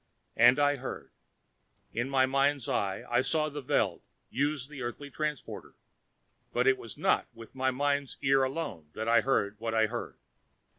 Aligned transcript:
And 0.35 0.57
I 0.57 0.77
heard. 0.77 1.11
In 1.93 2.09
my 2.09 2.25
mind's 2.25 2.67
eye, 2.67 3.03
I 3.07 3.21
saw 3.21 3.49
the 3.49 3.61
Veld 3.61 4.01
use 4.31 4.67
the 4.67 4.81
Earthly 4.81 5.11
transporter, 5.11 5.75
but 6.51 6.65
it 6.65 6.79
was 6.79 6.97
not 6.97 7.27
with 7.35 7.53
my 7.53 7.69
mind's 7.69 8.17
ear 8.23 8.41
alone 8.41 8.89
that 8.95 9.07
I 9.07 9.21
heard 9.21 9.59
what 9.59 9.75
I 9.75 9.85
heard. 9.85 10.17